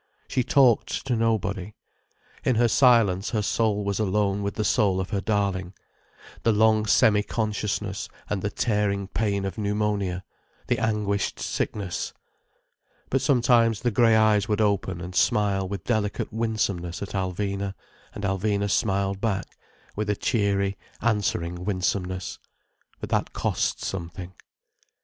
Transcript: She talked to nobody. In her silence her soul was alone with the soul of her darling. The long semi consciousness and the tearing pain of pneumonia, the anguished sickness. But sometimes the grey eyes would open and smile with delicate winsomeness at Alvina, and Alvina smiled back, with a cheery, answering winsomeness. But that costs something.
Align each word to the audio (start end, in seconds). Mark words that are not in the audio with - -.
She 0.27 0.43
talked 0.43 1.05
to 1.05 1.15
nobody. 1.15 1.75
In 2.43 2.55
her 2.55 2.67
silence 2.67 3.29
her 3.29 3.43
soul 3.43 3.83
was 3.83 3.99
alone 3.99 4.41
with 4.41 4.55
the 4.55 4.63
soul 4.63 4.99
of 4.99 5.11
her 5.11 5.21
darling. 5.21 5.73
The 6.41 6.51
long 6.51 6.87
semi 6.87 7.21
consciousness 7.21 8.09
and 8.27 8.41
the 8.41 8.49
tearing 8.49 9.09
pain 9.09 9.45
of 9.45 9.59
pneumonia, 9.59 10.23
the 10.65 10.79
anguished 10.79 11.39
sickness. 11.39 12.13
But 13.11 13.21
sometimes 13.21 13.81
the 13.81 13.91
grey 13.91 14.15
eyes 14.15 14.47
would 14.47 14.59
open 14.59 15.01
and 15.01 15.13
smile 15.13 15.67
with 15.69 15.83
delicate 15.83 16.33
winsomeness 16.33 17.03
at 17.03 17.09
Alvina, 17.13 17.75
and 18.15 18.23
Alvina 18.23 18.71
smiled 18.71 19.21
back, 19.21 19.45
with 19.95 20.09
a 20.09 20.15
cheery, 20.15 20.79
answering 21.03 21.63
winsomeness. 21.63 22.39
But 22.99 23.11
that 23.11 23.33
costs 23.33 23.85
something. 23.85 24.33